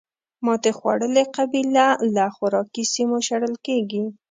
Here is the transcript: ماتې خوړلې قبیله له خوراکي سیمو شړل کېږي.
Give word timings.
ماتې 0.45 0.71
خوړلې 0.77 1.23
قبیله 1.35 1.87
له 2.15 2.25
خوراکي 2.35 2.83
سیمو 2.93 3.17
شړل 3.27 3.55
کېږي. 3.67 4.03